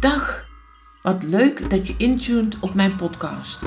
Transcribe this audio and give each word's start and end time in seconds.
Dag, 0.00 0.48
wat 1.02 1.22
leuk 1.22 1.70
dat 1.70 1.86
je 1.86 1.94
intuned 1.96 2.58
op 2.60 2.74
mijn 2.74 2.96
podcast. 2.96 3.58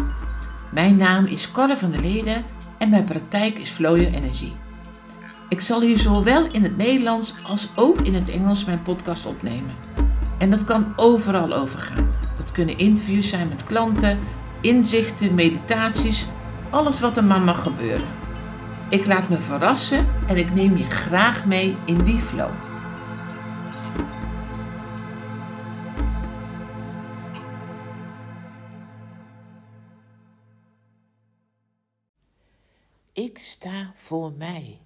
Mijn 0.71 0.98
naam 0.98 1.25
is 1.25 1.51
Carle 1.51 1.77
van 1.77 1.92
der 1.92 2.01
Leden 2.01 2.45
en 2.77 2.90
mijn 2.90 3.03
praktijk 3.03 3.58
is 3.58 3.69
Flow 3.69 3.98
Your 3.98 4.13
Energy. 4.13 4.51
Ik 5.50 5.61
zal 5.61 5.82
hier 5.82 5.98
zowel 5.98 6.48
in 6.51 6.64
het 6.64 6.77
Nederlands 6.77 7.33
als 7.43 7.69
ook 7.75 8.02
in 8.02 8.14
het 8.14 8.30
Engels 8.30 8.66
mijn 8.66 8.82
podcast 8.82 9.25
opnemen. 9.25 9.75
En 10.38 10.50
dat 10.50 10.64
kan 10.64 10.93
overal 10.96 11.54
over 11.54 11.80
gaan. 11.80 12.14
Dat 12.36 12.52
kunnen 12.52 12.77
interviews 12.77 13.29
zijn 13.29 13.47
met 13.47 13.63
klanten, 13.63 14.20
inzichten, 14.61 15.34
meditaties, 15.34 16.27
alles 16.70 17.00
wat 17.00 17.18
er 17.18 17.23
maar 17.23 17.41
mag 17.41 17.63
gebeuren. 17.63 18.07
Ik 18.89 19.05
laat 19.05 19.29
me 19.29 19.38
verrassen 19.38 20.07
en 20.27 20.38
ik 20.38 20.54
neem 20.54 20.77
je 20.77 20.89
graag 20.89 21.45
mee 21.45 21.77
in 21.86 22.04
die 22.04 22.20
flow. 22.20 22.73
Sta 33.63 33.91
voor 33.94 34.31
mij. 34.31 34.80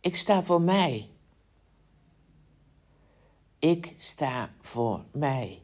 Ik 0.00 0.16
sta 0.16 0.42
voor 0.42 0.62
mij. 0.62 1.10
Ik 3.58 3.94
sta 3.96 4.54
voor 4.60 5.04
mij. 5.12 5.62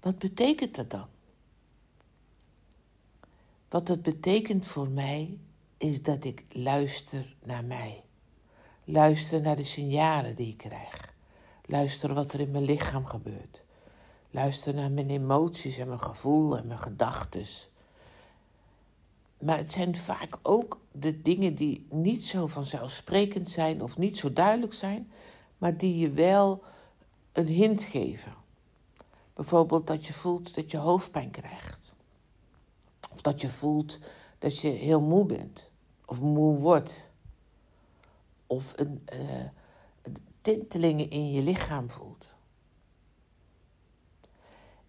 Wat 0.00 0.18
betekent 0.18 0.74
dat 0.74 0.90
dan? 0.90 1.06
Wat 3.68 3.88
het 3.88 4.02
betekent 4.02 4.66
voor 4.66 4.88
mij 4.88 5.38
is 5.76 6.02
dat 6.02 6.24
ik 6.24 6.44
luister 6.48 7.36
naar 7.42 7.64
mij. 7.64 8.04
Luister 8.84 9.40
naar 9.40 9.56
de 9.56 9.64
signalen 9.64 10.36
die 10.36 10.48
ik 10.48 10.58
krijg. 10.58 11.14
Luister 11.66 12.14
wat 12.14 12.32
er 12.32 12.40
in 12.40 12.50
mijn 12.50 12.64
lichaam 12.64 13.04
gebeurt. 13.04 13.64
Luister 14.30 14.74
naar 14.74 14.90
mijn 14.90 15.10
emoties 15.10 15.78
en 15.78 15.86
mijn 15.86 16.00
gevoel 16.00 16.56
en 16.56 16.66
mijn 16.66 16.78
gedachten. 16.78 17.46
Maar 19.38 19.56
het 19.56 19.72
zijn 19.72 19.96
vaak 19.96 20.38
ook 20.42 20.80
de 20.92 21.22
dingen 21.22 21.54
die 21.54 21.86
niet 21.90 22.24
zo 22.24 22.46
vanzelfsprekend 22.46 23.50
zijn 23.50 23.82
of 23.82 23.96
niet 23.96 24.18
zo 24.18 24.32
duidelijk 24.32 24.72
zijn, 24.72 25.10
maar 25.58 25.76
die 25.76 25.98
je 25.98 26.10
wel 26.10 26.62
een 27.32 27.46
hint 27.46 27.82
geven. 27.82 28.34
Bijvoorbeeld 29.34 29.86
dat 29.86 30.06
je 30.06 30.12
voelt 30.12 30.54
dat 30.54 30.70
je 30.70 30.76
hoofdpijn 30.76 31.30
krijgt. 31.30 31.92
Of 33.12 33.20
dat 33.20 33.40
je 33.40 33.48
voelt 33.48 33.98
dat 34.38 34.58
je 34.58 34.68
heel 34.68 35.00
moe 35.00 35.26
bent. 35.26 35.70
Of 36.06 36.20
moe 36.20 36.58
wordt. 36.58 37.10
Of 38.46 38.72
een, 38.76 39.06
uh, 39.12 39.44
tintelingen 40.40 41.10
in 41.10 41.30
je 41.30 41.42
lichaam 41.42 41.90
voelt. 41.90 42.34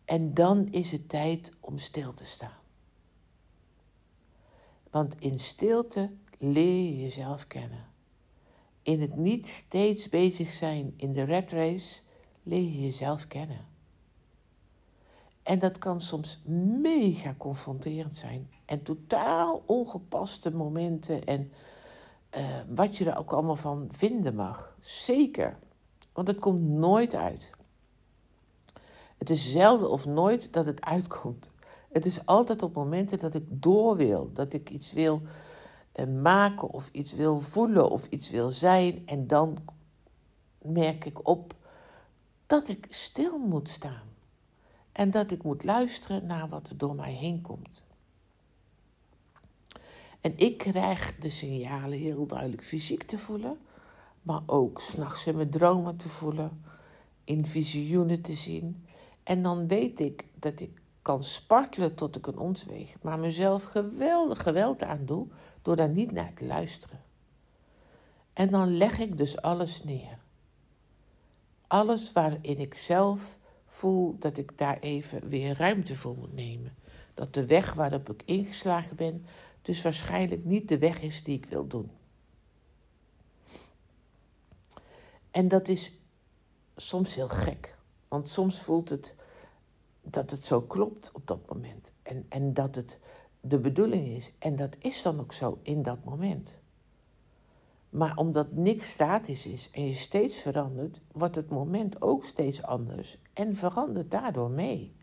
En 0.06 0.34
dan 0.34 0.68
is 0.72 0.92
het 0.92 1.10
tijd 1.10 1.52
om 1.60 1.78
stil 1.78 2.14
te 2.14 2.26
staan. 2.26 2.64
Want 4.96 5.16
in 5.20 5.40
stilte 5.40 6.12
leer 6.38 6.84
je 6.84 7.02
jezelf 7.02 7.48
kennen. 7.48 7.86
In 8.82 9.02
het 9.02 9.16
niet 9.16 9.48
steeds 9.48 10.10
bezig 10.10 10.52
zijn 10.52 10.94
in 10.98 11.14
de 11.14 11.24
red 11.24 11.52
race 11.52 12.02
leer 12.44 12.62
je 12.62 12.82
jezelf 12.82 13.28
kennen. 13.28 13.66
En 15.44 15.60
dat 15.60 15.78
kan 15.78 16.02
soms 16.02 16.42
mega 16.82 17.36
confronterend 17.38 18.18
zijn. 18.18 18.50
En 18.66 18.84
totaal 18.84 19.64
ongepaste 19.66 20.52
momenten. 20.52 21.26
En 21.26 21.52
uh, 22.38 22.46
wat 22.70 22.98
je 22.98 23.10
er 23.10 23.18
ook 23.18 23.32
allemaal 23.32 23.56
van 23.56 23.88
vinden 23.92 24.36
mag. 24.36 24.78
Zeker. 24.82 25.58
Want 26.14 26.28
het 26.28 26.40
komt 26.40 26.62
nooit 26.62 27.16
uit. 27.16 27.52
Het 29.18 29.30
is 29.30 29.52
zelden 29.52 29.90
of 29.90 30.06
nooit 30.06 30.54
dat 30.54 30.66
het 30.66 30.82
uitkomt. 30.82 31.50
Het 31.96 32.06
is 32.06 32.26
altijd 32.26 32.64
op 32.64 32.74
momenten 32.74 33.20
dat 33.20 33.34
ik 33.34 33.44
door 33.48 33.96
wil. 33.96 34.30
Dat 34.34 34.54
ik 34.54 34.70
iets 34.70 34.94
wil 34.94 35.22
uh, 35.96 36.22
maken 36.22 36.70
of 36.70 36.90
iets 36.92 37.14
wil 37.14 37.40
voelen 37.40 37.90
of 37.90 38.08
iets 38.10 38.30
wil 38.30 38.52
zijn. 38.52 39.02
En 39.06 39.28
dan 39.28 39.58
merk 40.62 41.06
ik 41.06 41.28
op 41.28 41.56
dat 42.46 42.68
ik 42.68 42.88
stil 42.90 43.38
moet 43.38 43.70
staan. 43.70 44.08
En 44.92 45.12
dat 45.12 45.32
ik 45.32 45.44
moet 45.44 45.64
luisteren 45.64 46.26
naar 46.26 46.50
wat 46.50 46.70
er 46.70 46.78
door 46.78 46.96
mij 46.96 47.14
heen 47.14 47.42
komt. 47.42 47.82
En 50.22 50.34
ik 50.38 50.58
krijg 50.58 51.16
de 51.16 51.30
signalen 51.30 52.00
heel 52.00 52.26
duidelijk 52.26 52.64
fysiek 52.64 53.04
te 53.04 53.18
voelen, 53.18 53.58
maar 54.22 54.42
ook 54.46 54.82
s'nachts 54.82 55.26
in 55.26 55.36
mijn 55.36 55.50
dromen 55.50 55.98
te 55.98 56.10
voelen, 56.10 56.64
in 57.24 57.46
visioenen 57.46 58.22
te 58.22 58.34
zien. 58.34 58.86
En 59.24 59.42
dan 59.42 59.68
weet 59.68 60.00
ik 60.00 60.26
dat 60.40 60.60
ik 60.60 60.84
kan 61.06 61.24
spartelen 61.24 61.96
tot 61.96 62.16
ik 62.16 62.28
een 62.28 62.38
ons 62.38 62.66
weeg, 62.66 62.96
maar 63.02 63.20
mezelf 63.20 63.64
geweldig 63.64 64.42
geweld 64.42 64.84
aandoe 64.84 65.28
door 65.62 65.76
daar 65.76 65.90
niet 65.90 66.12
naar 66.12 66.34
te 66.34 66.46
luisteren. 66.46 67.04
En 68.34 68.50
dan 68.50 68.78
leg 68.78 69.00
ik 69.00 69.18
dus 69.18 69.42
alles 69.42 69.84
neer. 69.84 70.18
Alles 71.68 72.12
waarin 72.12 72.60
ik 72.60 72.74
zelf 72.74 73.38
voel 73.66 74.16
dat 74.20 74.38
ik 74.38 74.58
daar 74.58 74.80
even 74.80 75.28
weer 75.28 75.58
ruimte 75.58 75.96
voor 75.96 76.18
moet 76.18 76.34
nemen. 76.34 76.76
Dat 77.14 77.34
de 77.34 77.46
weg 77.46 77.74
waarop 77.74 78.10
ik 78.10 78.22
ingeslagen 78.26 78.96
ben, 78.96 79.26
dus 79.62 79.82
waarschijnlijk 79.82 80.46
niet 80.46 80.68
de 80.68 80.78
weg 80.78 81.02
is 81.02 81.24
die 81.24 81.38
ik 81.38 81.46
wil 81.46 81.68
doen. 81.68 81.92
En 85.32 85.48
dat 85.48 85.68
is 85.68 85.94
soms 86.76 87.16
heel 87.16 87.30
gek, 87.30 87.78
want 88.08 88.28
soms 88.28 88.62
voelt 88.62 88.90
het 88.90 89.16
dat 90.10 90.30
het 90.30 90.46
zo 90.46 90.62
klopt 90.62 91.12
op 91.14 91.28
dat 91.28 91.50
moment. 91.50 91.94
En, 92.02 92.26
en 92.30 92.54
dat 92.54 92.76
het 92.76 93.00
de 93.48 93.60
bedoeling 93.60 94.08
is. 94.08 94.32
En 94.40 94.56
dat 94.56 94.76
is 94.80 95.02
dan 95.02 95.20
ook 95.20 95.34
zo 95.34 95.60
in 95.62 95.82
dat 95.82 96.04
moment. 96.04 96.60
Maar 97.90 98.18
omdat 98.18 98.52
niks 98.52 98.90
statisch 98.90 99.46
is 99.46 99.70
en 99.72 99.88
je 99.88 99.94
steeds 99.94 100.40
verandert, 100.40 101.02
wordt 101.12 101.36
het 101.36 101.50
moment 101.50 102.02
ook 102.02 102.26
steeds 102.26 102.64
anders 102.64 103.18
en 103.34 103.56
verandert 103.56 104.12
daardoor 104.12 104.50
mee. 104.50 104.96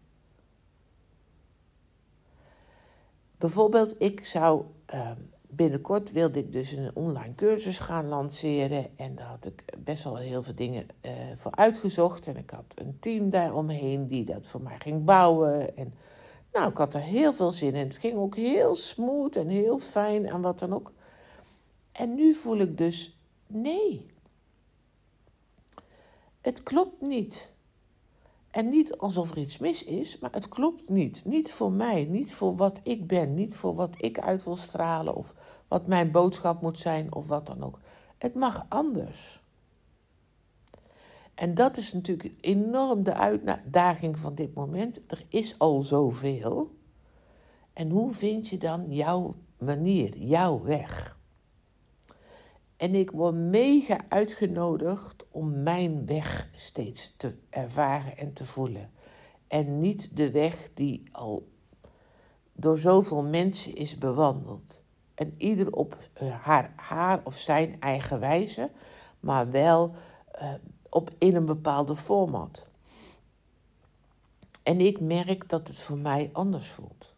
Bijvoorbeeld, 3.39 3.95
ik 3.99 4.25
zou 4.25 4.65
uh, 4.95 5.11
binnenkort 5.55 6.13
wilde 6.13 6.39
ik 6.39 6.53
dus 6.53 6.73
een 6.73 6.91
online 6.95 7.35
cursus 7.35 7.79
gaan 7.79 8.09
lanceren 8.09 8.87
en 8.97 9.15
daar 9.15 9.27
had 9.27 9.47
ik 9.47 9.65
best 9.79 10.05
wel 10.05 10.17
heel 10.17 10.43
veel 10.43 10.55
dingen 10.55 10.87
uh, 11.03 11.13
voor 11.37 11.55
uitgezocht 11.55 12.27
en 12.27 12.37
ik 12.37 12.51
had 12.51 12.75
een 12.75 12.97
team 12.99 13.31
daaromheen 13.31 14.09
die 14.09 14.25
dat 14.25 14.47
voor 14.47 14.63
mij 14.63 14.79
ging 14.79 15.05
bouwen 15.05 15.77
en 15.77 15.95
nou, 16.53 16.71
ik 16.71 16.77
had 16.77 16.95
er 16.95 17.01
heel 17.01 17.33
veel 17.33 17.53
zin 17.53 17.75
in. 17.75 17.85
Het 17.85 17.97
ging 17.97 18.19
ook 18.19 18.37
heel 18.37 18.75
smooth 18.75 19.37
en 19.37 19.49
heel 19.49 19.79
fijn 19.79 20.27
en 20.27 20.41
wat 20.41 20.59
dan 20.59 20.73
ook. 20.73 20.93
En 21.93 22.15
nu 22.15 22.35
voel 22.35 22.59
ik 22.59 22.79
dus 22.79 23.19
nee. 23.47 24.07
Het 26.41 26.63
klopt 26.63 27.01
niet. 27.01 27.55
En 28.53 28.69
niet 28.69 28.97
alsof 28.99 29.31
er 29.31 29.39
iets 29.39 29.59
mis 29.59 29.85
is, 29.85 30.19
maar 30.19 30.33
het 30.33 30.49
klopt 30.49 30.89
niet. 30.89 31.25
Niet 31.25 31.53
voor 31.53 31.73
mij, 31.73 32.05
niet 32.05 32.35
voor 32.35 32.57
wat 32.57 32.81
ik 32.83 33.07
ben, 33.07 33.35
niet 33.35 33.57
voor 33.57 33.75
wat 33.75 33.95
ik 33.99 34.19
uit 34.19 34.45
wil 34.45 34.57
stralen 34.57 35.15
of 35.15 35.35
wat 35.69 35.87
mijn 35.87 36.11
boodschap 36.11 36.63
moet 36.63 36.79
zijn 36.79 37.15
of 37.15 37.27
wat 37.27 37.47
dan 37.47 37.63
ook. 37.63 37.79
Het 38.19 38.35
mag 38.35 38.67
anders. 38.69 39.43
En 41.35 41.55
dat 41.55 41.77
is 41.77 41.93
natuurlijk 41.93 42.35
enorm 42.41 43.03
de 43.03 43.15
uitdaging 43.15 44.19
van 44.19 44.35
dit 44.35 44.55
moment. 44.55 45.01
Er 45.07 45.25
is 45.29 45.59
al 45.59 45.81
zoveel. 45.81 46.71
En 47.73 47.91
hoe 47.91 48.13
vind 48.13 48.49
je 48.49 48.59
dan 48.59 48.85
jouw 48.89 49.35
manier, 49.59 50.17
jouw 50.17 50.63
weg? 50.63 51.21
En 52.83 52.95
ik 52.95 53.11
word 53.11 53.35
mega 53.35 53.99
uitgenodigd 54.09 55.27
om 55.31 55.63
mijn 55.63 56.07
weg 56.07 56.49
steeds 56.55 57.15
te 57.17 57.35
ervaren 57.51 58.17
en 58.17 58.33
te 58.33 58.45
voelen. 58.45 58.91
En 59.47 59.81
niet 59.81 60.17
de 60.17 60.31
weg 60.31 60.69
die 60.75 61.03
al 61.13 61.49
door 62.53 62.79
zoveel 62.79 63.23
mensen 63.23 63.75
is 63.75 63.99
bewandeld. 63.99 64.85
En 65.15 65.35
ieder 65.37 65.73
op 65.73 65.99
haar, 66.41 66.73
haar 66.77 67.21
of 67.25 67.39
zijn 67.39 67.81
eigen 67.81 68.21
wijze, 68.21 68.71
maar 69.21 69.51
wel 69.51 69.95
uh, 70.43 70.53
op, 70.89 71.11
in 71.19 71.37
een 71.37 71.45
bepaalde 71.45 71.97
format. 71.97 72.67
En 74.63 74.81
ik 74.81 75.01
merk 75.01 75.49
dat 75.49 75.69
het 75.69 75.79
voor 75.79 75.99
mij 75.99 76.31
anders 76.33 76.69
voelt. 76.69 77.15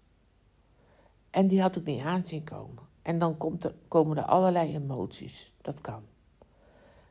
En 1.31 1.47
die 1.47 1.61
had 1.61 1.77
ik 1.77 1.85
niet 1.85 2.03
aanzien 2.03 2.45
komen. 2.45 2.84
En 3.05 3.19
dan 3.19 3.37
komt 3.37 3.71
komen 3.89 4.17
er 4.17 4.25
allerlei 4.25 4.75
emoties. 4.75 5.53
Dat 5.61 5.81
kan. 5.81 6.03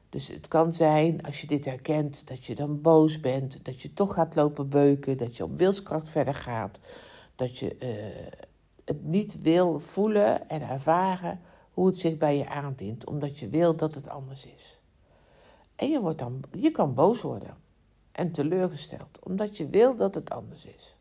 Dus 0.10 0.28
het 0.28 0.48
kan 0.48 0.72
zijn, 0.72 1.26
als 1.26 1.42
je 1.42 1.48
dit 1.48 1.66
herkent, 1.66 2.28
dat 2.28 2.46
je 2.46 2.56
dan 2.56 2.82
boos 2.82 3.20
bent, 3.20 3.66
dat 3.66 3.82
je 3.82 3.94
toch 3.94 4.14
gaat 4.14 4.36
lopen 4.36 4.70
beuken, 4.70 5.18
dat 5.18 5.38
je 5.38 5.44
op 5.44 5.58
wilskracht 5.58 6.10
verder 6.10 6.34
gaat, 6.34 6.80
dat 7.36 7.58
je 7.58 7.76
uh, 7.80 8.40
het 8.86 9.04
niet 9.04 9.42
wil 9.42 9.80
voelen 9.80 10.50
en 10.50 10.62
ervaren 10.62 11.40
hoe 11.72 11.88
het 11.88 12.00
zich 12.00 12.18
bij 12.18 12.38
je 12.38 12.50
aandient, 12.50 13.06
omdat 13.06 13.40
je 13.40 13.50
wil 13.50 13.76
dat 13.76 13.96
het 13.96 14.10
anders 14.10 14.46
is. 14.46 14.80
En 15.76 15.90
je, 15.90 16.02
wordt 16.02 16.20
dan, 16.20 16.44
je 16.52 16.72
kan 16.72 16.94
boos 16.94 17.22
worden 17.22 17.58
en 18.12 18.32
teleurgesteld, 18.32 19.20
omdat 19.24 19.58
je 19.58 19.68
wil 19.70 19.96
dat 19.96 20.16
het 20.16 20.30
anders 20.30 20.66
is. 20.66 20.98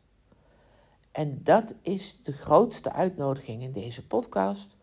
En 1.11 1.39
dat 1.43 1.73
is 1.81 2.21
de 2.21 2.33
grootste 2.33 2.91
uitnodiging 2.91 3.61
in 3.61 3.71
deze 3.71 4.07
podcast. 4.07 4.75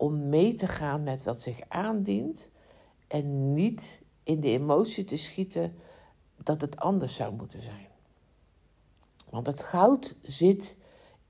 Om 0.00 0.28
mee 0.28 0.54
te 0.54 0.66
gaan 0.66 1.02
met 1.02 1.22
wat 1.22 1.42
zich 1.42 1.60
aandient. 1.68 2.50
En 3.06 3.52
niet 3.52 4.02
in 4.22 4.40
de 4.40 4.48
emotie 4.48 5.04
te 5.04 5.16
schieten 5.16 5.74
dat 6.36 6.60
het 6.60 6.76
anders 6.76 7.16
zou 7.16 7.34
moeten 7.34 7.62
zijn. 7.62 7.86
Want 9.30 9.46
het 9.46 9.62
goud 9.62 10.14
zit 10.22 10.76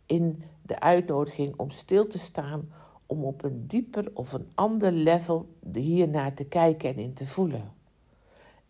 in 0.06 0.42
de 0.62 0.80
uitnodiging 0.80 1.56
om 1.56 1.70
stil 1.70 2.06
te 2.06 2.18
staan, 2.18 2.72
om 3.06 3.24
op 3.24 3.44
een 3.44 3.66
dieper 3.66 4.10
of 4.14 4.32
een 4.32 4.50
ander 4.54 4.92
level 4.92 5.48
hiernaar 5.72 6.34
te 6.34 6.44
kijken 6.44 6.88
en 6.88 6.96
in 6.96 7.12
te 7.12 7.26
voelen. 7.26 7.72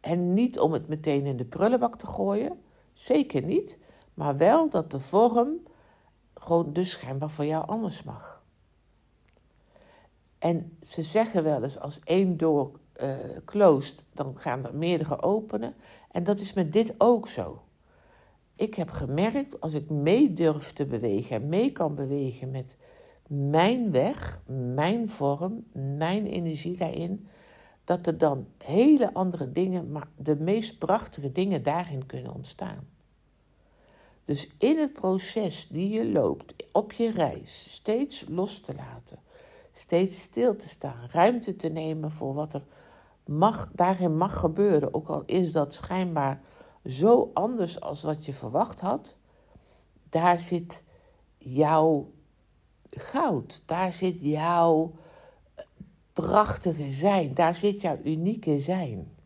En 0.01 0.35
niet 0.35 0.59
om 0.59 0.73
het 0.73 0.89
meteen 0.89 1.27
in 1.27 1.37
de 1.37 1.45
prullenbak 1.45 1.97
te 1.97 2.07
gooien, 2.07 2.61
zeker 2.93 3.43
niet, 3.43 3.79
maar 4.15 4.37
wel 4.37 4.71
dat 4.71 4.91
de 4.91 5.01
vorm 5.01 5.49
gewoon 6.35 6.73
dus 6.73 6.91
schijnbaar 6.91 7.31
voor 7.31 7.45
jou 7.45 7.67
anders 7.67 8.03
mag. 8.03 8.38
En 10.39 10.77
ze 10.83 11.03
zeggen 11.03 11.45
wel 11.45 11.63
eens, 11.63 11.79
als 11.79 12.01
één 12.05 12.37
door 12.37 12.71
uh, 13.53 13.75
dan 14.13 14.39
gaan 14.39 14.67
er 14.67 14.75
meerdere 14.75 15.23
openen. 15.23 15.75
En 16.11 16.25
dat 16.25 16.39
is 16.39 16.53
met 16.53 16.73
dit 16.73 16.95
ook 16.99 17.29
zo. 17.29 17.63
Ik 18.57 18.75
heb 18.75 18.91
gemerkt, 18.91 19.61
als 19.61 19.73
ik 19.73 19.91
mee 19.91 20.33
durf 20.33 20.73
te 20.73 20.87
bewegen 20.87 21.37
en 21.37 21.49
mee 21.49 21.73
kan 21.73 21.95
bewegen 21.95 22.51
met 22.51 22.77
mijn 23.27 23.91
weg, 23.91 24.41
mijn 24.75 25.09
vorm, 25.09 25.65
mijn 25.97 26.27
energie 26.27 26.77
daarin, 26.77 27.29
dat 27.85 28.07
er 28.07 28.19
dan 28.19 28.47
hele 28.65 29.15
andere 29.15 29.53
dingen, 29.53 29.93
maar 29.93 30.09
de 30.17 30.37
meest 30.37 30.79
prachtige 30.79 31.33
dingen 31.33 31.63
daarin 31.63 32.07
kunnen 32.07 32.35
ontstaan. 32.35 32.89
Dus 34.25 34.49
in 34.59 34.79
het 34.79 34.93
proces 34.93 35.69
die 35.69 35.89
je 35.89 36.11
loopt, 36.11 36.55
op 36.73 36.93
je 36.93 37.11
reis, 37.11 37.67
steeds 37.71 38.25
los 38.29 38.61
te 38.61 38.75
laten, 38.75 39.19
steeds 39.79 40.21
stil 40.21 40.57
te 40.57 40.69
staan, 40.69 41.09
ruimte 41.11 41.57
te 41.57 41.69
nemen 41.69 42.11
voor 42.11 42.35
wat 42.35 42.55
er 42.55 42.65
mag, 43.25 43.69
daarin 43.73 44.17
mag 44.17 44.39
gebeuren, 44.39 44.95
ook 44.95 45.09
al 45.09 45.23
is 45.27 45.53
dat 45.53 45.75
schijnbaar 45.75 46.41
zo 46.85 47.31
anders 47.35 47.81
als 47.81 48.03
wat 48.03 48.27
je 48.27 48.33
verwacht 48.33 48.81
had, 48.81 49.17
daar 50.09 50.41
zit 50.41 50.83
jouw 51.39 52.11
goud, 52.91 53.63
daar 53.67 53.93
zit 53.93 54.21
jouw 54.21 54.93
prachtige 56.13 56.93
zijn, 56.93 57.35
daar 57.35 57.55
zit 57.55 57.81
jouw 57.81 57.99
unieke 58.05 58.59
zijn. 58.59 59.17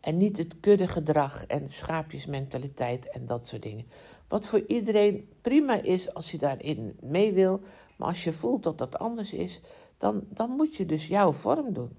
En 0.00 0.16
niet 0.16 0.36
het 0.36 0.60
kuddegedrag 0.60 1.46
en 1.46 1.70
schaapjesmentaliteit 1.70 3.10
en 3.10 3.26
dat 3.26 3.48
soort 3.48 3.62
dingen. 3.62 3.86
Wat 4.28 4.46
voor 4.46 4.64
iedereen 4.66 5.28
prima 5.40 5.82
is 5.82 6.14
als 6.14 6.30
je 6.30 6.38
daarin 6.38 6.96
mee 7.00 7.32
wil. 7.32 7.60
Maar 8.00 8.08
als 8.08 8.24
je 8.24 8.32
voelt 8.32 8.62
dat 8.62 8.78
dat 8.78 8.98
anders 8.98 9.32
is, 9.32 9.60
dan, 9.98 10.26
dan 10.28 10.50
moet 10.50 10.76
je 10.76 10.86
dus 10.86 11.06
jouw 11.08 11.32
vorm 11.32 11.72
doen. 11.72 11.96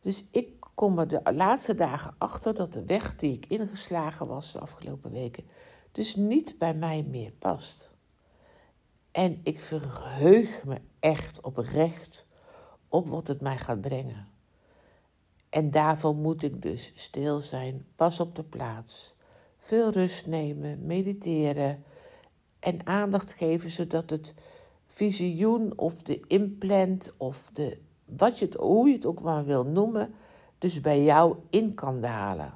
Dus 0.00 0.24
ik 0.30 0.66
kom 0.74 0.98
er 0.98 1.08
de 1.08 1.20
laatste 1.34 1.74
dagen 1.74 2.14
achter 2.18 2.54
dat 2.54 2.72
de 2.72 2.84
weg 2.84 3.16
die 3.16 3.32
ik 3.32 3.46
ingeslagen 3.46 4.26
was 4.26 4.52
de 4.52 4.60
afgelopen 4.60 5.10
weken, 5.10 5.44
dus 5.92 6.16
niet 6.16 6.58
bij 6.58 6.74
mij 6.74 7.02
meer 7.02 7.32
past. 7.38 7.90
En 9.10 9.40
ik 9.42 9.60
verheug 9.60 10.64
me 10.64 10.80
echt 11.00 11.40
oprecht 11.40 12.26
op 12.88 13.08
wat 13.08 13.28
het 13.28 13.40
mij 13.40 13.58
gaat 13.58 13.80
brengen. 13.80 14.28
En 15.48 15.70
daarvoor 15.70 16.14
moet 16.14 16.42
ik 16.42 16.62
dus 16.62 16.92
stil 16.94 17.40
zijn, 17.40 17.86
pas 17.94 18.20
op 18.20 18.34
de 18.34 18.44
plaats, 18.44 19.14
veel 19.58 19.90
rust 19.90 20.26
nemen, 20.26 20.86
mediteren 20.86 21.84
en 22.66 22.86
aandacht 22.86 23.32
geven 23.32 23.70
zodat 23.70 24.10
het 24.10 24.34
visioen 24.86 25.78
of 25.78 26.02
de 26.02 26.20
implant 26.26 27.12
of 27.16 27.50
de, 27.52 27.78
wat 28.04 28.38
je 28.38 28.44
het, 28.44 28.54
hoe 28.54 28.88
je 28.88 28.94
het 28.94 29.06
ook 29.06 29.20
maar 29.20 29.44
wil 29.44 29.66
noemen, 29.66 30.14
dus 30.58 30.80
bij 30.80 31.02
jou 31.02 31.36
in 31.50 31.74
kan 31.74 32.00
dalen. 32.00 32.52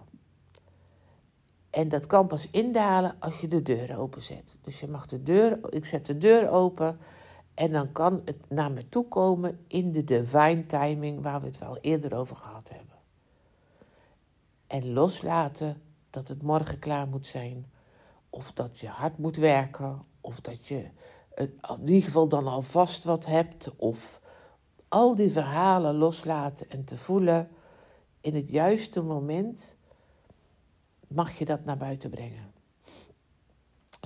En 1.71 1.89
dat 1.89 2.07
kan 2.07 2.27
pas 2.27 2.49
indalen 2.51 3.17
als 3.19 3.41
je 3.41 3.49
de 3.49 3.63
deur 3.63 3.99
openzet. 3.99 4.57
Dus 4.63 4.81
je 4.81 4.89
mag 4.89 5.07
de 5.07 5.23
deur, 5.23 5.73
ik 5.73 5.85
zet 5.85 6.07
de 6.07 6.19
deur 6.19 6.51
open 6.51 6.99
en 7.55 7.73
dan 7.73 7.93
kan 7.93 8.23
het 8.25 8.49
naar 8.49 8.73
me 8.73 8.89
toe 8.89 9.09
komen 9.09 9.65
in 9.67 9.93
de 9.93 10.05
divine 10.05 10.67
timing 10.67 11.23
waar 11.23 11.41
we 11.41 11.47
het 11.47 11.59
wel 11.59 11.79
eerder 11.81 12.15
over 12.15 12.37
gehad 12.37 12.69
hebben. 12.69 12.97
En 14.67 14.93
loslaten 14.93 15.83
dat 16.11 16.29
het 16.29 16.43
morgen 16.43 16.79
klaar 16.79 17.09
moet 17.09 17.27
zijn. 17.27 17.67
Of 18.31 18.53
dat 18.53 18.81
je 18.81 18.89
hard 18.89 19.19
moet 19.19 19.37
werken. 19.37 20.05
Of 20.21 20.41
dat 20.41 20.67
je 20.67 20.91
in 21.37 21.87
ieder 21.87 22.03
geval 22.03 22.29
dan 22.29 22.47
alvast 22.47 23.05
wat 23.05 23.27
hebt. 23.27 23.77
Of 23.77 24.21
al 24.89 25.15
die 25.15 25.31
verhalen 25.31 25.95
loslaten 25.95 26.71
en 26.71 26.85
te 26.85 26.97
voelen. 26.97 27.49
In 28.21 28.35
het 28.35 28.51
juiste 28.51 29.03
moment 29.03 29.77
mag 31.09 31.39
je 31.39 31.45
dat 31.45 31.65
naar 31.65 31.77
buiten 31.77 32.11
brengen. 32.11 32.53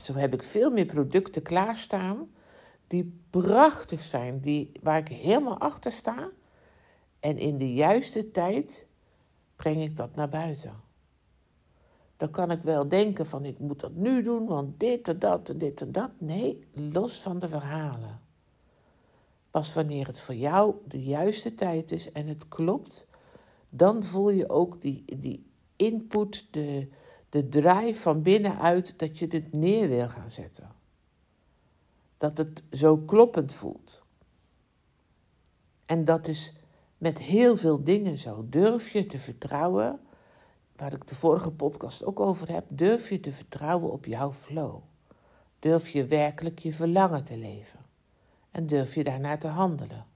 Zo 0.03 0.15
heb 0.15 0.35
ik 0.35 0.43
veel 0.43 0.71
meer 0.71 0.87
producten 0.87 1.43
klaarstaan 1.43 2.29
die 2.87 3.21
prachtig 3.31 4.03
zijn, 4.03 4.41
die, 4.41 4.73
waar 4.83 4.99
ik 4.99 5.09
helemaal 5.09 5.59
achter 5.59 5.93
sta. 5.93 6.31
En 7.21 7.39
in 7.39 7.59
de 7.59 7.75
juiste 7.75 8.31
tijd 8.31 8.87
breng 9.57 9.83
ik 9.83 9.97
dat 9.97 10.15
naar 10.15 10.29
buiten. 10.29 10.84
Dan 12.25 12.33
kan 12.33 12.51
ik 12.51 12.63
wel 12.63 12.89
denken 12.89 13.27
van 13.27 13.45
ik 13.45 13.59
moet 13.59 13.81
dat 13.81 13.95
nu 13.95 14.23
doen, 14.23 14.47
want 14.47 14.81
dit 14.81 15.09
en 15.09 15.19
dat 15.19 15.49
en 15.49 15.59
dit 15.59 15.81
en 15.81 15.93
dat. 15.93 16.11
Nee, 16.19 16.67
los 16.73 17.21
van 17.21 17.39
de 17.39 17.49
verhalen. 17.49 18.21
Pas 19.51 19.75
wanneer 19.75 20.07
het 20.07 20.21
voor 20.21 20.35
jou 20.35 20.75
de 20.89 21.03
juiste 21.03 21.55
tijd 21.55 21.91
is 21.93 22.13
en 22.13 22.27
het 22.27 22.49
klopt, 22.49 23.07
dan 23.69 24.03
voel 24.03 24.31
je 24.31 24.49
ook 24.49 24.81
die, 24.81 25.05
die 25.19 25.47
input, 25.77 26.47
de, 26.51 26.89
de 27.29 27.49
drive 27.49 28.01
van 28.01 28.23
binnenuit 28.23 28.99
dat 28.99 29.19
je 29.19 29.27
dit 29.27 29.53
neer 29.53 29.89
wil 29.89 30.09
gaan 30.09 30.31
zetten. 30.31 30.71
Dat 32.17 32.37
het 32.39 32.63
zo 32.71 32.99
kloppend 32.99 33.53
voelt. 33.53 34.03
En 35.87 36.05
dat 36.05 36.29
is 36.29 36.55
met 36.99 37.19
heel 37.19 37.57
veel 37.57 37.83
dingen 37.83 38.19
zo. 38.19 38.47
Durf 38.49 38.91
je 38.91 39.07
te 39.07 39.19
vertrouwen, 39.19 40.01
waar 40.77 40.93
ik 40.93 41.07
de 41.07 41.15
vorige 41.15 41.51
podcast 41.51 42.05
ook 42.05 42.21
over 42.21 42.53
heb, 42.53 42.65
durf 42.69 43.09
je 43.09 43.21
te 43.21 43.33
vertrouwen 43.33 43.93
op 43.93 44.05
jouw 44.05 44.33
flow. 44.33 44.83
Durf 45.59 45.89
je 45.89 46.07
werkelijk 46.07 46.59
je 46.59 46.73
verlangen 46.73 47.25
te 47.25 47.37
leven. 47.37 47.81
En 48.51 48.67
durf 48.67 48.95
je 48.95 49.05
daarnaar 49.05 49.39
te 49.39 49.49
handelen. 49.49 50.07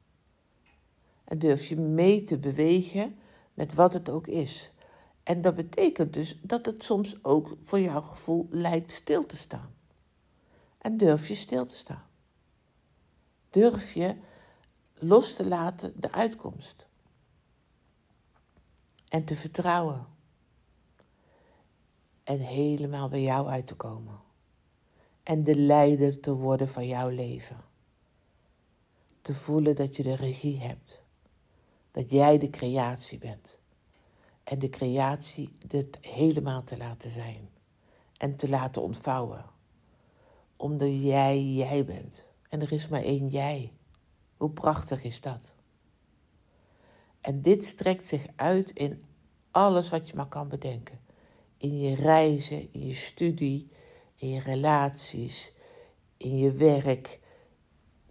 En 1.24 1.38
durf 1.38 1.66
je 1.66 1.76
mee 1.76 2.22
te 2.22 2.38
bewegen 2.38 3.18
met 3.54 3.74
wat 3.74 3.92
het 3.92 4.08
ook 4.08 4.26
is. 4.26 4.72
En 5.22 5.40
dat 5.40 5.54
betekent 5.54 6.12
dus 6.14 6.38
dat 6.42 6.66
het 6.66 6.82
soms 6.82 7.24
ook 7.24 7.56
voor 7.62 7.80
jouw 7.80 8.00
gevoel 8.00 8.46
lijkt 8.50 8.92
stil 8.92 9.26
te 9.26 9.36
staan. 9.36 9.74
En 10.78 10.96
durf 10.96 11.28
je 11.28 11.34
stil 11.34 11.66
te 11.66 11.76
staan. 11.76 12.06
Durf 13.50 13.92
je 13.92 14.16
los 14.94 15.34
te 15.34 15.46
laten 15.46 15.92
de 15.96 16.12
uitkomst. 16.12 16.86
En 19.08 19.24
te 19.24 19.36
vertrouwen. 19.36 20.06
En 22.28 22.38
helemaal 22.38 23.08
bij 23.08 23.22
jou 23.22 23.48
uit 23.48 23.66
te 23.66 23.74
komen. 23.74 24.20
En 25.22 25.44
de 25.44 25.56
leider 25.56 26.20
te 26.20 26.34
worden 26.34 26.68
van 26.68 26.86
jouw 26.86 27.08
leven. 27.08 27.56
Te 29.20 29.34
voelen 29.34 29.76
dat 29.76 29.96
je 29.96 30.02
de 30.02 30.16
regie 30.16 30.60
hebt. 30.60 31.02
Dat 31.90 32.10
jij 32.10 32.38
de 32.38 32.50
creatie 32.50 33.18
bent. 33.18 33.58
En 34.44 34.58
de 34.58 34.68
creatie 34.68 35.50
dit 35.66 35.98
helemaal 36.00 36.62
te 36.62 36.76
laten 36.76 37.10
zijn. 37.10 37.48
En 38.16 38.36
te 38.36 38.48
laten 38.48 38.82
ontvouwen. 38.82 39.44
Omdat 40.56 41.00
jij 41.00 41.42
jij 41.42 41.84
bent. 41.84 42.26
En 42.48 42.60
er 42.60 42.72
is 42.72 42.88
maar 42.88 43.02
één 43.02 43.28
jij. 43.28 43.72
Hoe 44.36 44.50
prachtig 44.50 45.02
is 45.02 45.20
dat? 45.20 45.54
En 47.20 47.42
dit 47.42 47.64
strekt 47.64 48.06
zich 48.06 48.26
uit 48.36 48.70
in 48.70 49.04
alles 49.50 49.88
wat 49.88 50.08
je 50.08 50.16
maar 50.16 50.28
kan 50.28 50.48
bedenken. 50.48 51.06
In 51.58 51.78
je 51.78 51.94
reizen, 51.94 52.72
in 52.72 52.86
je 52.86 52.94
studie, 52.94 53.68
in 54.14 54.28
je 54.28 54.40
relaties, 54.40 55.52
in 56.16 56.38
je 56.38 56.52
werk. 56.52 57.18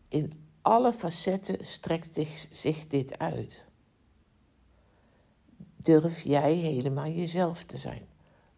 In 0.07 0.47
alle 0.61 0.93
facetten 0.93 1.65
strekt 1.65 2.19
zich, 2.51 2.87
dit 2.87 3.19
uit. 3.19 3.67
Durf 5.75 6.21
jij 6.21 6.53
helemaal 6.53 7.07
jezelf 7.07 7.63
te 7.63 7.77
zijn, 7.77 8.07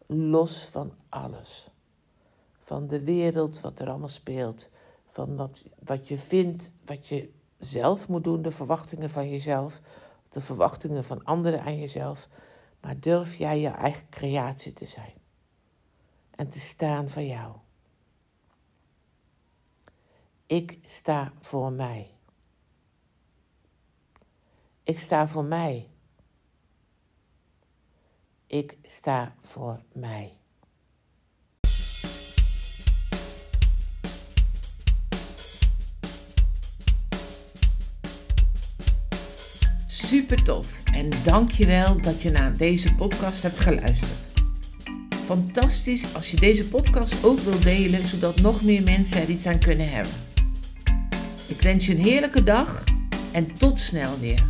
los 0.05 0.65
van 0.65 0.93
alles. 1.09 1.69
Van 2.59 2.87
de 2.87 3.03
wereld, 3.03 3.61
wat 3.61 3.79
er 3.79 3.89
allemaal 3.89 4.07
speelt, 4.07 4.69
van 5.05 5.35
wat, 5.35 5.65
wat 5.83 6.07
je 6.07 6.17
vindt, 6.17 6.71
wat 6.85 7.07
je 7.07 7.29
zelf 7.57 8.07
moet 8.07 8.23
doen, 8.23 8.41
de 8.41 8.51
verwachtingen 8.51 9.09
van 9.09 9.29
jezelf, 9.29 9.81
de 10.29 10.39
verwachtingen 10.39 11.03
van 11.03 11.23
anderen 11.23 11.61
aan 11.61 11.79
jezelf, 11.79 12.27
maar 12.81 12.99
durf 12.99 13.35
jij 13.35 13.59
je 13.59 13.69
eigen 13.69 14.09
creatie 14.09 14.73
te 14.73 14.85
zijn 14.85 15.13
en 16.31 16.49
te 16.49 16.59
staan 16.59 17.09
voor 17.09 17.21
jou. 17.21 17.55
Ik 20.45 20.79
sta 20.83 21.33
voor 21.39 21.71
mij. 21.71 22.13
Ik 24.83 24.99
sta 24.99 25.27
voor 25.27 25.43
mij. 25.43 25.89
Ik 28.47 28.77
sta 28.83 29.35
voor 29.41 29.83
mij. 29.93 30.37
Super 40.09 40.43
tof 40.43 40.81
en 40.93 41.09
dankjewel 41.23 42.01
dat 42.01 42.21
je 42.21 42.31
naar 42.31 42.57
deze 42.57 42.95
podcast 42.95 43.43
hebt 43.43 43.59
geluisterd. 43.59 44.19
Fantastisch 45.25 46.15
als 46.15 46.31
je 46.31 46.37
deze 46.37 46.67
podcast 46.67 47.23
ook 47.23 47.39
wilt 47.39 47.63
delen, 47.63 48.07
zodat 48.07 48.41
nog 48.41 48.63
meer 48.63 48.83
mensen 48.83 49.21
er 49.21 49.29
iets 49.29 49.45
aan 49.45 49.59
kunnen 49.59 49.89
hebben. 49.91 50.13
Ik 51.47 51.61
wens 51.61 51.85
je 51.85 51.95
een 51.95 52.03
heerlijke 52.03 52.43
dag 52.43 52.83
en 53.31 53.53
tot 53.57 53.79
snel 53.79 54.19
weer. 54.19 54.43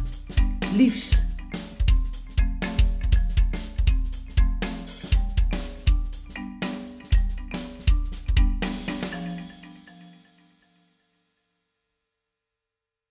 Liefs. 0.76 1.10